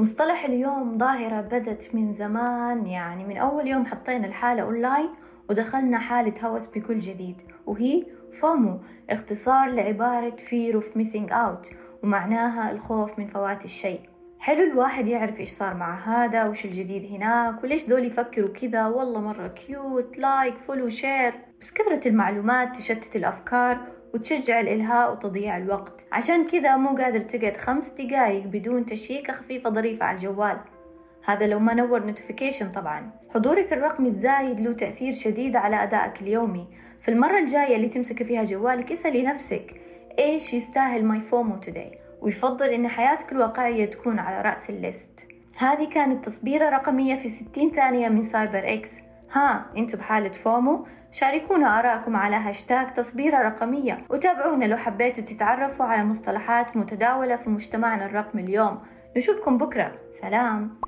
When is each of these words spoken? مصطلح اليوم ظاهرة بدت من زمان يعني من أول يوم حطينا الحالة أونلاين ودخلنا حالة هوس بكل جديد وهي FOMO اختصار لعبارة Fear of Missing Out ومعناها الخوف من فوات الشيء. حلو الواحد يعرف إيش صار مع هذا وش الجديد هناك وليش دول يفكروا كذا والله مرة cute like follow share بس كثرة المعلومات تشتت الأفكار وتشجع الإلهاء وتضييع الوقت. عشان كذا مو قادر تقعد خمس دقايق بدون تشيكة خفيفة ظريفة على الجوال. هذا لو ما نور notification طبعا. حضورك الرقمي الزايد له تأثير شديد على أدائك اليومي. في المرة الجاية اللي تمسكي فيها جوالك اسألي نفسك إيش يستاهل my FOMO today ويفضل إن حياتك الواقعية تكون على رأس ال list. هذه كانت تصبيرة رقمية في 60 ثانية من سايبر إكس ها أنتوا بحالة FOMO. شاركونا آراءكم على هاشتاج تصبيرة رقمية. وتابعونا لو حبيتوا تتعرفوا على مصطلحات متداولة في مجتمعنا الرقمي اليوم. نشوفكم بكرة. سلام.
مصطلح 0.00 0.44
اليوم 0.44 0.98
ظاهرة 0.98 1.40
بدت 1.40 1.94
من 1.94 2.12
زمان 2.12 2.86
يعني 2.86 3.24
من 3.24 3.36
أول 3.36 3.68
يوم 3.68 3.86
حطينا 3.86 4.26
الحالة 4.26 4.62
أونلاين 4.62 5.08
ودخلنا 5.50 5.98
حالة 5.98 6.34
هوس 6.44 6.66
بكل 6.66 6.98
جديد 6.98 7.42
وهي 7.66 8.06
FOMO 8.32 8.80
اختصار 9.10 9.68
لعبارة 9.68 10.36
Fear 10.36 10.82
of 10.82 10.98
Missing 10.98 11.30
Out 11.30 11.74
ومعناها 12.02 12.70
الخوف 12.70 13.18
من 13.18 13.26
فوات 13.26 13.64
الشيء. 13.64 14.00
حلو 14.38 14.72
الواحد 14.72 15.08
يعرف 15.08 15.40
إيش 15.40 15.50
صار 15.50 15.74
مع 15.74 15.94
هذا 15.94 16.44
وش 16.44 16.64
الجديد 16.64 17.12
هناك 17.12 17.64
وليش 17.64 17.88
دول 17.88 18.04
يفكروا 18.04 18.52
كذا 18.52 18.86
والله 18.86 19.20
مرة 19.20 19.48
cute 19.48 20.18
like 20.18 20.56
follow 20.56 20.88
share 20.88 21.34
بس 21.60 21.72
كثرة 21.72 22.08
المعلومات 22.08 22.76
تشتت 22.76 23.16
الأفكار 23.16 23.80
وتشجع 24.14 24.60
الإلهاء 24.60 25.12
وتضييع 25.12 25.56
الوقت. 25.56 26.06
عشان 26.12 26.46
كذا 26.46 26.76
مو 26.76 26.96
قادر 26.96 27.20
تقعد 27.20 27.56
خمس 27.56 27.90
دقايق 27.90 28.44
بدون 28.44 28.86
تشيكة 28.86 29.32
خفيفة 29.32 29.70
ظريفة 29.70 30.04
على 30.04 30.16
الجوال. 30.16 30.58
هذا 31.24 31.46
لو 31.46 31.58
ما 31.58 31.74
نور 31.74 32.04
notification 32.06 32.72
طبعا. 32.72 33.10
حضورك 33.34 33.72
الرقمي 33.72 34.08
الزايد 34.08 34.60
له 34.60 34.72
تأثير 34.72 35.12
شديد 35.12 35.56
على 35.56 35.82
أدائك 35.82 36.22
اليومي. 36.22 36.66
في 37.00 37.10
المرة 37.10 37.38
الجاية 37.38 37.76
اللي 37.76 37.88
تمسكي 37.88 38.24
فيها 38.24 38.44
جوالك 38.44 38.92
اسألي 38.92 39.22
نفسك 39.22 39.80
إيش 40.18 40.54
يستاهل 40.54 41.04
my 41.04 41.20
FOMO 41.20 41.56
today 41.56 41.98
ويفضل 42.20 42.66
إن 42.66 42.88
حياتك 42.88 43.32
الواقعية 43.32 43.84
تكون 43.84 44.18
على 44.18 44.42
رأس 44.42 44.70
ال 44.70 44.79
list. 44.79 45.26
هذه 45.56 45.88
كانت 45.88 46.24
تصبيرة 46.24 46.68
رقمية 46.70 47.16
في 47.16 47.28
60 47.28 47.70
ثانية 47.70 48.08
من 48.08 48.22
سايبر 48.22 48.72
إكس 48.72 49.02
ها 49.32 49.66
أنتوا 49.76 49.98
بحالة 49.98 50.32
FOMO. 50.32 50.86
شاركونا 51.12 51.78
آراءكم 51.78 52.16
على 52.16 52.36
هاشتاج 52.36 52.92
تصبيرة 52.92 53.38
رقمية. 53.42 54.04
وتابعونا 54.10 54.64
لو 54.64 54.76
حبيتوا 54.76 55.24
تتعرفوا 55.24 55.86
على 55.86 56.04
مصطلحات 56.04 56.76
متداولة 56.76 57.36
في 57.36 57.50
مجتمعنا 57.50 58.06
الرقمي 58.06 58.42
اليوم. 58.42 58.82
نشوفكم 59.16 59.58
بكرة. 59.58 59.92
سلام. 60.10 60.80